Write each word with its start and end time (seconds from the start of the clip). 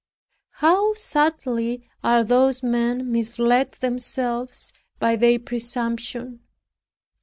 How 0.53 0.95
sadly 0.95 1.87
are 2.03 2.23
those 2.23 2.63
men 2.63 3.11
misled 3.11 3.73
themselves 3.73 4.73
by 4.97 5.15
their 5.15 5.37
presumption! 5.37 6.39